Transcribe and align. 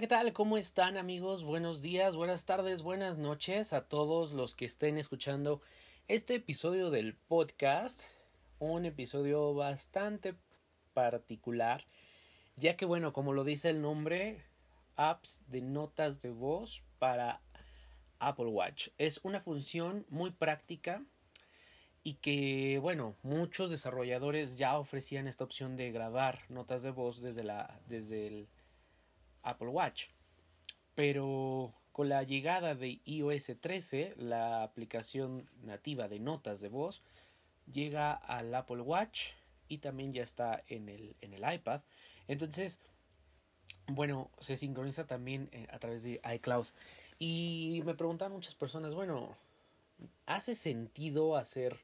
¿qué 0.00 0.06
tal? 0.06 0.34
¿Cómo 0.34 0.58
están 0.58 0.98
amigos? 0.98 1.42
Buenos 1.42 1.80
días, 1.80 2.16
buenas 2.16 2.44
tardes, 2.44 2.82
buenas 2.82 3.16
noches 3.16 3.72
a 3.72 3.88
todos 3.88 4.32
los 4.32 4.54
que 4.54 4.66
estén 4.66 4.98
escuchando 4.98 5.62
este 6.06 6.34
episodio 6.34 6.90
del 6.90 7.14
podcast. 7.14 8.02
Un 8.58 8.84
episodio 8.84 9.54
bastante 9.54 10.34
particular, 10.92 11.86
ya 12.56 12.76
que 12.76 12.84
bueno, 12.84 13.14
como 13.14 13.32
lo 13.32 13.42
dice 13.42 13.70
el 13.70 13.80
nombre, 13.80 14.42
apps 14.96 15.42
de 15.48 15.62
notas 15.62 16.20
de 16.20 16.28
voz 16.28 16.84
para 16.98 17.40
Apple 18.18 18.48
Watch. 18.48 18.88
Es 18.98 19.20
una 19.22 19.40
función 19.40 20.04
muy 20.10 20.30
práctica 20.30 21.02
y 22.02 22.16
que 22.16 22.78
bueno, 22.82 23.16
muchos 23.22 23.70
desarrolladores 23.70 24.58
ya 24.58 24.78
ofrecían 24.78 25.26
esta 25.26 25.44
opción 25.44 25.74
de 25.74 25.90
grabar 25.90 26.40
notas 26.50 26.82
de 26.82 26.90
voz 26.90 27.22
desde 27.22 27.44
la 27.44 27.80
desde 27.88 28.26
el 28.26 28.48
Apple 29.46 29.68
Watch. 29.68 30.08
Pero 30.94 31.74
con 31.92 32.08
la 32.08 32.22
llegada 32.22 32.74
de 32.74 33.00
iOS 33.04 33.52
13, 33.60 34.14
la 34.18 34.62
aplicación 34.62 35.48
nativa 35.62 36.08
de 36.08 36.20
notas 36.20 36.60
de 36.60 36.68
voz 36.68 37.02
llega 37.72 38.12
al 38.12 38.54
Apple 38.54 38.82
Watch 38.82 39.30
y 39.68 39.78
también 39.78 40.12
ya 40.12 40.22
está 40.22 40.62
en 40.68 40.88
el, 40.88 41.16
en 41.20 41.34
el 41.34 41.54
iPad. 41.54 41.80
Entonces, 42.28 42.80
bueno, 43.88 44.30
se 44.40 44.56
sincroniza 44.56 45.06
también 45.06 45.48
eh, 45.52 45.66
a 45.70 45.78
través 45.78 46.02
de 46.02 46.20
iCloud. 46.34 46.66
Y 47.18 47.82
me 47.84 47.94
preguntan 47.94 48.32
muchas 48.32 48.54
personas, 48.54 48.94
bueno, 48.94 49.36
¿hace 50.26 50.54
sentido 50.54 51.36
hacer 51.36 51.78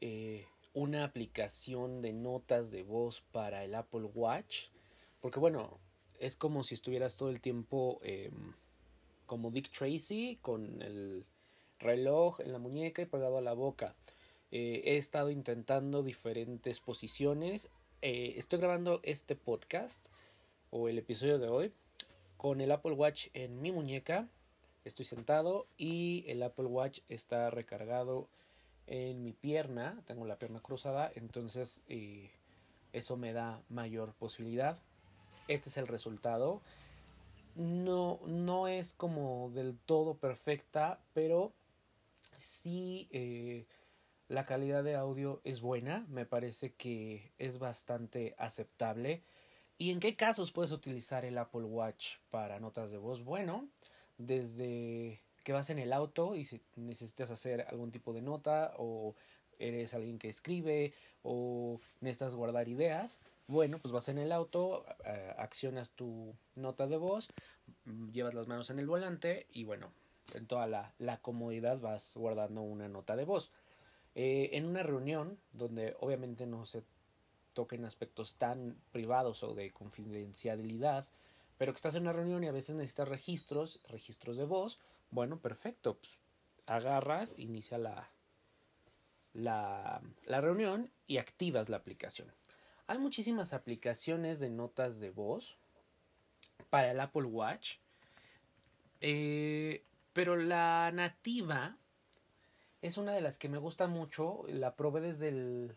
eh, 0.00 0.46
una 0.72 1.04
aplicación 1.04 2.02
de 2.02 2.12
notas 2.12 2.70
de 2.70 2.82
voz 2.82 3.20
para 3.20 3.64
el 3.64 3.74
Apple 3.74 4.08
Watch? 4.14 4.68
Porque 5.20 5.38
bueno, 5.38 5.78
es 6.20 6.36
como 6.36 6.62
si 6.62 6.74
estuvieras 6.74 7.16
todo 7.16 7.30
el 7.30 7.40
tiempo 7.40 7.98
em, 8.02 8.52
como 9.26 9.50
Dick 9.50 9.70
Tracy 9.70 10.38
con 10.42 10.82
el 10.82 11.24
reloj 11.78 12.40
en 12.40 12.52
la 12.52 12.58
muñeca 12.58 13.02
y 13.02 13.06
pegado 13.06 13.38
a 13.38 13.40
la 13.40 13.54
boca. 13.54 13.94
Eh, 14.52 14.82
he 14.84 14.96
estado 14.98 15.30
intentando 15.30 16.02
diferentes 16.02 16.80
posiciones. 16.80 17.70
Eh, 18.02 18.34
estoy 18.36 18.58
grabando 18.58 19.00
este 19.02 19.34
podcast 19.34 20.08
o 20.70 20.88
el 20.88 20.98
episodio 20.98 21.38
de 21.38 21.48
hoy 21.48 21.72
con 22.36 22.60
el 22.60 22.70
Apple 22.70 22.92
Watch 22.92 23.28
en 23.32 23.62
mi 23.62 23.72
muñeca. 23.72 24.28
Estoy 24.84 25.06
sentado 25.06 25.66
y 25.78 26.24
el 26.28 26.42
Apple 26.42 26.66
Watch 26.66 27.00
está 27.08 27.48
recargado 27.50 28.28
en 28.86 29.22
mi 29.22 29.32
pierna. 29.32 30.02
Tengo 30.06 30.26
la 30.26 30.38
pierna 30.38 30.60
cruzada, 30.60 31.10
entonces 31.14 31.82
eh, 31.88 32.30
eso 32.92 33.16
me 33.16 33.32
da 33.32 33.62
mayor 33.70 34.12
posibilidad 34.14 34.78
este 35.48 35.68
es 35.68 35.76
el 35.76 35.86
resultado. 35.86 36.60
No, 37.56 38.20
no 38.26 38.68
es 38.68 38.92
como 38.92 39.50
del 39.52 39.76
todo 39.86 40.14
perfecta, 40.14 41.00
pero 41.14 41.52
sí 42.36 43.08
eh, 43.10 43.66
la 44.28 44.46
calidad 44.46 44.84
de 44.84 44.94
audio 44.94 45.40
es 45.44 45.60
buena, 45.60 46.06
me 46.08 46.24
parece 46.24 46.72
que 46.72 47.32
es 47.38 47.58
bastante 47.58 48.34
aceptable. 48.38 49.22
¿Y 49.76 49.90
en 49.90 49.98
qué 49.98 50.14
casos 50.14 50.52
puedes 50.52 50.72
utilizar 50.72 51.24
el 51.24 51.38
Apple 51.38 51.64
Watch 51.64 52.18
para 52.30 52.60
notas 52.60 52.90
de 52.90 52.98
voz? 52.98 53.24
Bueno, 53.24 53.68
desde 54.18 55.20
que 55.42 55.52
vas 55.52 55.70
en 55.70 55.78
el 55.78 55.92
auto 55.92 56.36
y 56.36 56.44
si 56.44 56.60
necesitas 56.76 57.30
hacer 57.30 57.62
algún 57.62 57.90
tipo 57.90 58.12
de 58.12 58.22
nota 58.22 58.74
o 58.76 59.14
eres 59.60 59.94
alguien 59.94 60.18
que 60.18 60.28
escribe 60.28 60.92
o 61.22 61.80
necesitas 62.00 62.34
guardar 62.34 62.68
ideas, 62.68 63.20
bueno, 63.46 63.78
pues 63.78 63.92
vas 63.92 64.08
en 64.08 64.18
el 64.18 64.30
auto, 64.30 64.84
accionas 65.36 65.90
tu 65.90 66.34
nota 66.54 66.86
de 66.86 66.96
voz, 66.96 67.28
mm, 67.84 68.10
llevas 68.10 68.34
las 68.34 68.46
manos 68.46 68.70
en 68.70 68.78
el 68.78 68.86
volante 68.86 69.46
y 69.52 69.64
bueno, 69.64 69.92
en 70.34 70.46
toda 70.46 70.66
la, 70.66 71.18
comodidad 71.20 71.80
vas 71.80 72.16
guardando 72.16 72.62
una 72.62 72.88
nota 72.88 73.16
de 73.16 73.24
voz. 73.24 73.50
Eh, 74.14 74.50
en 74.52 74.66
una 74.66 74.82
reunión 74.82 75.38
donde 75.52 75.96
obviamente 76.00 76.46
no 76.46 76.66
se 76.66 76.84
toquen 77.52 77.84
aspectos 77.84 78.36
tan 78.36 78.76
privados 78.92 79.42
o 79.42 79.54
de 79.54 79.72
confidencialidad, 79.72 81.06
pero 81.58 81.72
que 81.72 81.76
estás 81.76 81.94
en 81.96 82.02
una 82.02 82.12
reunión 82.12 82.42
y 82.44 82.48
a 82.48 82.52
veces 82.52 82.76
necesitas 82.76 83.08
registros, 83.08 83.80
registros 83.88 84.36
de 84.36 84.44
voz, 84.44 84.80
bueno, 85.10 85.40
perfecto, 85.40 85.94
pues 85.96 86.18
agarras, 86.66 87.34
inicia 87.36 87.78
la, 87.78 88.08
la, 89.32 90.00
la 90.24 90.40
reunión 90.40 90.90
y 91.06 91.18
activas 91.18 91.68
la 91.68 91.76
aplicación. 91.76 92.32
Hay 92.86 92.98
muchísimas 92.98 93.52
aplicaciones 93.52 94.40
de 94.40 94.50
notas 94.50 94.98
de 94.98 95.10
voz 95.10 95.58
para 96.70 96.90
el 96.90 97.00
Apple 97.00 97.24
Watch. 97.24 97.76
Eh, 99.00 99.84
pero 100.12 100.36
la 100.36 100.90
nativa 100.92 101.76
es 102.82 102.96
una 102.96 103.12
de 103.12 103.20
las 103.20 103.38
que 103.38 103.48
me 103.48 103.58
gusta 103.58 103.86
mucho. 103.86 104.44
La 104.48 104.74
probé 104.74 105.00
desde 105.00 105.28
el. 105.28 105.76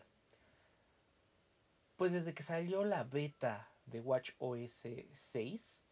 Pues 1.96 2.12
desde 2.12 2.34
que 2.34 2.42
salió 2.42 2.84
la 2.84 3.04
beta 3.04 3.68
de 3.86 4.00
Watch 4.00 4.32
OS 4.38 4.86
6. 5.12 5.82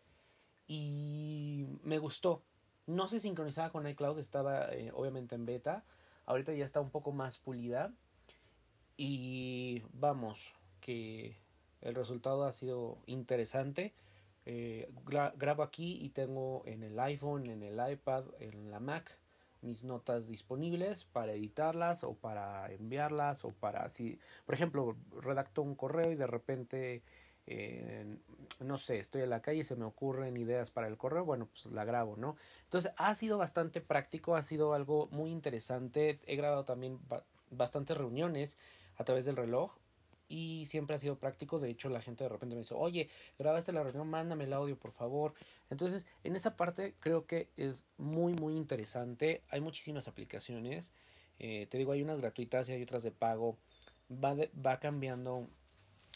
Y 0.67 1.67
me 1.83 1.99
gustó. 1.99 2.43
No 2.87 3.07
se 3.07 3.21
sincronizaba 3.21 3.71
con 3.71 3.87
iCloud, 3.87 4.19
estaba 4.19 4.73
eh, 4.75 4.91
obviamente 4.93 5.35
en 5.35 5.47
beta. 5.47 5.85
Ahorita 6.27 6.53
ya 6.53 6.65
está 6.65 6.81
un 6.81 6.91
poco 6.91 7.13
más 7.13 7.39
pulida. 7.39 7.93
Y 8.97 9.83
vamos, 9.93 10.55
que 10.81 11.37
el 11.81 11.95
resultado 11.95 12.45
ha 12.45 12.53
sido 12.53 12.99
interesante. 13.07 13.95
Eh, 14.45 14.91
grabo 15.37 15.63
aquí 15.63 15.99
y 16.01 16.11
tengo 16.11 16.63
en 16.67 16.83
el 16.83 16.99
iPhone, 16.99 17.49
en 17.49 17.63
el 17.63 17.81
iPad, 17.93 18.25
en 18.41 18.71
la 18.71 18.81
Mac 18.81 19.19
mis 19.63 19.85
notas 19.85 20.27
disponibles 20.27 21.05
para 21.05 21.33
editarlas 21.33 22.05
o 22.05 22.15
para 22.15 22.71
enviarlas 22.73 23.45
o 23.45 23.51
para 23.51 23.89
si 23.89 24.19
por 24.45 24.57
ejemplo 24.57 24.97
redacto 25.21 25.63
un 25.63 25.77
correo 25.77 26.11
y 26.11 26.17
de 26.17 26.27
repente 26.27 27.03
no 28.61 28.79
sé 28.79 28.99
estoy 28.99 29.23
en 29.23 29.31
la 29.31 29.43
calle 29.43 29.65
se 29.65 29.75
me 29.75 29.85
ocurren 29.85 30.37
ideas 30.37 30.71
para 30.71 30.87
el 30.87 30.97
correo 30.97 31.25
bueno 31.25 31.47
pues 31.47 31.67
la 31.67 31.85
grabo 31.85 32.17
no 32.17 32.37
entonces 32.65 32.93
ha 32.97 33.15
sido 33.15 33.37
bastante 33.37 33.81
práctico 33.81 34.37
ha 34.37 34.43
sido 34.43 34.75
algo 34.75 35.09
muy 35.11 35.31
interesante 35.31 36.21
he 36.27 36.37
grabado 36.37 36.65
también 36.65 37.01
bastantes 37.51 37.97
reuniones 37.97 38.59
a 38.97 39.05
través 39.05 39.25
del 39.25 39.37
reloj 39.37 39.77
y 40.33 40.65
siempre 40.65 40.97
ha 40.97 40.99
sido 40.99 41.19
práctico. 41.19 41.59
De 41.59 41.69
hecho, 41.69 41.91
la 41.91 42.01
gente 42.01 42.25
de 42.25 42.31
repente 42.31 42.57
me 42.57 42.63
dice, 42.63 42.75
oye, 42.75 43.11
grabaste 43.39 43.71
la 43.71 43.83
reunión, 43.83 44.09
mándame 44.09 44.45
el 44.45 44.55
audio, 44.55 44.79
por 44.79 44.93
favor. 44.93 45.35
Entonces, 45.69 46.07
en 46.25 46.37
esa 46.37 46.57
parte 46.57 46.95
creo 47.01 47.27
que 47.27 47.51
es 47.59 47.87
muy, 47.99 48.33
muy 48.33 48.57
interesante. 48.57 49.43
Hay 49.51 49.61
muchísimas 49.61 50.09
aplicaciones. 50.09 50.95
Eh, 51.39 51.67
te 51.71 51.77
digo, 51.77 51.93
hay 51.93 52.03
unas 52.03 52.19
gratuitas 52.19 52.67
y 52.69 52.73
hay 52.73 52.83
otras 52.83 53.03
de 53.03 53.11
pago. 53.11 53.59
Va, 54.11 54.35
va 54.65 54.81
cambiando 54.81 55.49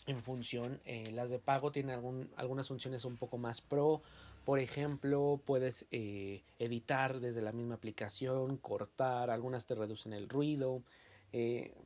en 0.06 0.22
función. 0.22 0.81
Eh, 0.84 1.11
las 1.12 1.31
de 1.31 1.39
pago 1.39 1.72
tienen 1.72 1.94
algún, 1.94 2.31
algunas 2.37 2.69
funciones 2.69 3.05
un 3.05 3.17
poco 3.17 3.39
más 3.39 3.61
pro. 3.61 4.03
Por 4.44 4.61
ejemplo, 4.61 5.41
puedes 5.44 5.87
eh, 5.91 6.43
editar 6.59 7.21
desde 7.21 7.43
la 7.43 7.53
misma 7.53 7.75
aplicación, 7.75 8.56
cortar, 8.59 9.31
algunas 9.31 9.67
te 9.67 9.75
reducen 9.75 10.12
el 10.12 10.28
ruido. 10.28 10.83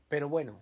pero 0.08 0.28
bueno, 0.28 0.60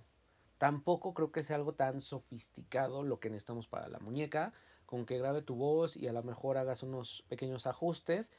Tampoco 0.59 1.15
creo 1.15 1.31
que 1.31 1.45
sea 1.45 1.57
algo 1.57 1.73
tan 1.73 2.01
sofisticado 2.01 3.05
lo 3.05 3.21
que 3.21 3.31
necesitamos 3.31 3.69
para 3.69 3.89
la 3.89 4.01
muñeca, 4.01 4.53
con 4.87 5.07
que 5.07 5.17
grabe 5.17 5.41
tu 5.41 5.55
voz 5.55 5.97
y 5.97 6.09
a 6.09 6.13
lo 6.13 6.25
mejor 6.25 6.59
hagas 6.59 6.83
unos 6.83 7.25
pequeños 7.29 7.69
ajustes. 7.69 8.33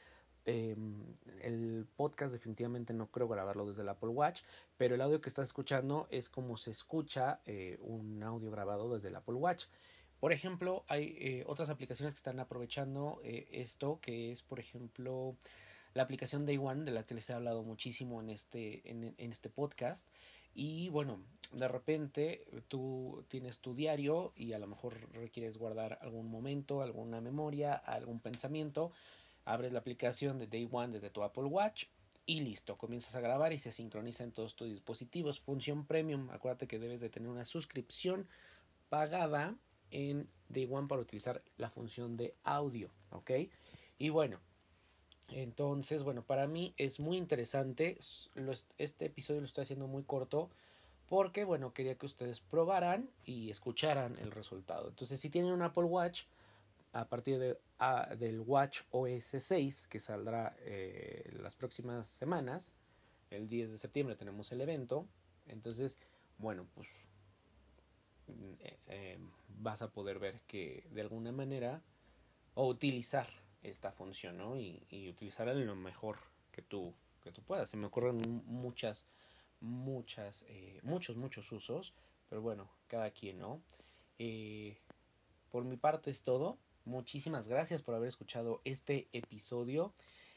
Em, 0.44 1.16
el 1.42 1.86
podcast 1.96 2.32
definitivamente 2.32 2.94
no 2.94 3.10
creo 3.10 3.28
grabarlo 3.28 3.66
desde 3.68 3.82
el 3.82 3.88
Apple 3.88 4.10
Watch, 4.10 4.42
pero 4.76 4.94
el 4.94 5.00
audio 5.00 5.20
que 5.20 5.28
estás 5.28 5.48
escuchando 5.48 6.06
es 6.10 6.28
como 6.28 6.56
se 6.56 6.70
escucha 6.70 7.40
eh, 7.46 7.78
un 7.82 8.22
audio 8.22 8.50
grabado 8.50 8.92
desde 8.94 9.08
el 9.08 9.16
Apple 9.16 9.34
Watch. 9.34 9.66
Por 10.18 10.32
ejemplo, 10.32 10.84
hay 10.88 11.16
eh, 11.18 11.44
otras 11.46 11.70
aplicaciones 11.70 12.14
que 12.14 12.18
están 12.18 12.40
aprovechando 12.40 13.20
eh, 13.24 13.48
esto, 13.52 14.00
que 14.00 14.30
es, 14.30 14.42
por 14.42 14.60
ejemplo, 14.60 15.36
la 15.94 16.02
aplicación 16.02 16.46
Day 16.46 16.58
One, 16.58 16.84
de 16.84 16.90
la 16.92 17.04
que 17.04 17.14
les 17.14 17.28
he 17.30 17.32
hablado 17.32 17.62
muchísimo 17.62 18.20
en 18.20 18.30
este, 18.30 18.88
en, 18.90 19.14
en 19.16 19.32
este 19.32 19.48
podcast. 19.48 20.06
Y 20.54 20.88
bueno, 20.88 21.22
de 21.52 21.68
repente 21.68 22.44
tú 22.68 23.24
tienes 23.28 23.60
tu 23.60 23.72
diario 23.72 24.32
y 24.36 24.52
a 24.52 24.58
lo 24.58 24.66
mejor 24.66 24.96
requieres 25.12 25.58
guardar 25.58 25.98
algún 26.02 26.28
momento, 26.28 26.82
alguna 26.82 27.20
memoria, 27.20 27.74
algún 27.74 28.20
pensamiento. 28.20 28.92
Abres 29.44 29.72
la 29.72 29.80
aplicación 29.80 30.38
de 30.38 30.46
Day 30.46 30.68
One 30.70 30.92
desde 30.92 31.10
tu 31.10 31.22
Apple 31.22 31.44
Watch 31.44 31.86
y 32.26 32.40
listo, 32.40 32.78
comienzas 32.78 33.16
a 33.16 33.20
grabar 33.20 33.52
y 33.52 33.58
se 33.58 33.72
sincroniza 33.72 34.22
en 34.22 34.32
todos 34.32 34.54
tus 34.54 34.68
dispositivos. 34.68 35.40
Función 35.40 35.84
premium, 35.84 36.30
acuérdate 36.30 36.68
que 36.68 36.78
debes 36.78 37.00
de 37.00 37.10
tener 37.10 37.28
una 37.28 37.44
suscripción 37.44 38.28
pagada 38.88 39.56
en 39.90 40.28
Day 40.48 40.68
One 40.70 40.86
para 40.86 41.00
utilizar 41.00 41.42
la 41.56 41.70
función 41.70 42.16
de 42.16 42.34
audio, 42.44 42.90
¿ok? 43.10 43.32
Y 43.98 44.10
bueno, 44.10 44.38
entonces, 45.28 46.02
bueno, 46.04 46.22
para 46.22 46.46
mí 46.46 46.74
es 46.76 47.00
muy 47.00 47.16
interesante. 47.16 47.98
Este 48.78 49.06
episodio 49.06 49.40
lo 49.40 49.46
estoy 49.46 49.62
haciendo 49.62 49.88
muy 49.88 50.04
corto 50.04 50.50
porque, 51.08 51.44
bueno, 51.44 51.72
quería 51.72 51.96
que 51.96 52.06
ustedes 52.06 52.40
probaran 52.40 53.10
y 53.24 53.50
escucharan 53.50 54.16
el 54.18 54.30
resultado. 54.30 54.88
Entonces, 54.88 55.18
si 55.18 55.30
tienen 55.30 55.50
un 55.50 55.62
Apple 55.62 55.84
Watch, 55.84 56.22
a 56.92 57.08
partir 57.08 57.38
de, 57.38 57.58
del 58.16 58.40
Watch 58.40 58.82
OS 58.90 59.36
6 59.38 59.86
que 59.88 60.00
saldrá 60.00 60.56
eh, 60.60 61.30
las 61.40 61.54
próximas 61.54 62.06
semanas. 62.06 62.74
El 63.30 63.48
10 63.48 63.70
de 63.70 63.78
septiembre 63.78 64.16
tenemos 64.16 64.50
el 64.52 64.60
evento. 64.60 65.06
Entonces, 65.46 65.98
bueno, 66.38 66.66
pues 66.74 66.88
eh, 68.60 68.78
eh, 68.86 69.18
vas 69.58 69.82
a 69.82 69.90
poder 69.90 70.18
ver 70.18 70.40
que 70.46 70.86
de 70.90 71.00
alguna 71.00 71.32
manera 71.32 71.82
o 72.54 72.66
utilizar 72.68 73.28
esta 73.62 73.92
función, 73.92 74.38
¿no? 74.38 74.58
Y, 74.58 74.82
y 74.88 75.08
utilizarla 75.08 75.54
lo 75.54 75.76
mejor 75.76 76.18
que 76.50 76.62
tú, 76.62 76.94
que 77.22 77.30
tú 77.30 77.42
puedas. 77.42 77.70
Se 77.70 77.76
me 77.76 77.86
ocurren 77.86 78.42
muchas, 78.46 79.06
muchas, 79.60 80.44
eh, 80.48 80.80
muchos, 80.82 81.16
muchos 81.16 81.52
usos, 81.52 81.94
pero 82.28 82.42
bueno, 82.42 82.68
cada 82.88 83.10
quien, 83.10 83.38
¿no? 83.38 83.62
por 85.50 85.64
mi 85.64 85.78
parte 85.78 86.10
es 86.10 86.22
todo. 86.22 86.58
Muchísimas 86.84 87.46
gracias 87.46 87.82
por 87.82 87.94
haber 87.94 88.08
escuchado 88.08 88.60
este 88.64 89.08
episodio. 89.12 89.92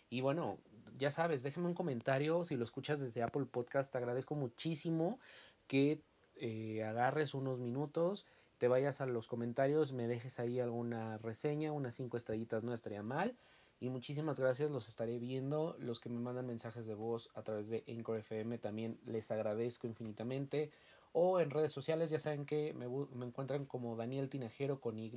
Y 0.09 0.21
bueno, 0.21 0.59
ya 0.97 1.11
sabes, 1.11 1.43
déjame 1.43 1.67
un 1.67 1.73
comentario 1.73 2.43
si 2.45 2.55
lo 2.55 2.63
escuchas 2.63 2.99
desde 2.99 3.23
Apple 3.23 3.45
Podcast. 3.45 3.91
Te 3.91 3.97
agradezco 3.97 4.35
muchísimo 4.35 5.19
que 5.67 6.01
eh, 6.35 6.83
agarres 6.83 7.33
unos 7.33 7.59
minutos, 7.59 8.25
te 8.57 8.67
vayas 8.67 9.01
a 9.01 9.05
los 9.05 9.27
comentarios, 9.27 9.91
me 9.91 10.07
dejes 10.07 10.39
ahí 10.39 10.59
alguna 10.59 11.17
reseña, 11.17 11.71
unas 11.71 11.95
cinco 11.95 12.17
estrellitas 12.17 12.63
no 12.63 12.73
estaría 12.73 13.03
mal. 13.03 13.35
Y 13.79 13.89
muchísimas 13.89 14.39
gracias, 14.39 14.71
los 14.71 14.87
estaré 14.87 15.19
viendo. 15.19 15.75
Los 15.79 15.99
que 15.99 16.09
me 16.09 16.19
mandan 16.19 16.47
mensajes 16.47 16.85
de 16.85 16.93
voz 16.93 17.29
a 17.33 17.41
través 17.41 17.69
de 17.69 17.83
Anchor 17.87 18.19
FM 18.19 18.57
también 18.57 18.99
les 19.05 19.29
agradezco 19.31 19.87
infinitamente. 19.87 20.71
O 21.11 21.39
en 21.39 21.49
redes 21.49 21.71
sociales, 21.71 22.09
ya 22.09 22.19
saben 22.19 22.45
que 22.45 22.73
me, 22.73 22.87
me 22.87 23.25
encuentran 23.25 23.65
como 23.65 23.95
Daniel 23.95 24.29
Tinajero 24.29 24.79
con 24.79 24.97
Y 24.97 25.09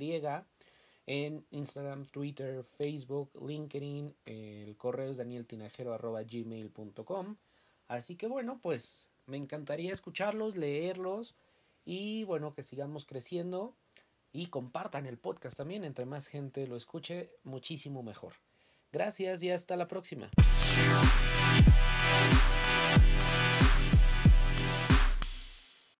en 1.07 1.43
Instagram, 1.51 2.05
Twitter, 2.05 2.63
Facebook, 2.77 3.31
LinkedIn, 3.41 4.13
el 4.25 4.77
correo 4.77 5.09
es 5.09 5.17
danieltinajero.gmail.com. 5.17 7.37
Así 7.87 8.15
que 8.15 8.27
bueno, 8.27 8.59
pues 8.61 9.07
me 9.25 9.37
encantaría 9.37 9.91
escucharlos, 9.93 10.57
leerlos 10.57 11.33
y 11.85 12.25
bueno, 12.25 12.53
que 12.53 12.61
sigamos 12.61 13.05
creciendo 13.05 13.73
y 14.33 14.47
compartan 14.47 15.05
el 15.05 15.17
podcast 15.17 15.55
también. 15.57 15.85
Entre 15.85 16.05
más 16.05 16.27
gente 16.27 16.67
lo 16.67 16.75
escuche, 16.75 17.31
muchísimo 17.43 18.03
mejor. 18.03 18.33
Gracias 18.91 19.41
y 19.43 19.51
hasta 19.51 19.77
la 19.77 19.87
próxima. 19.87 20.29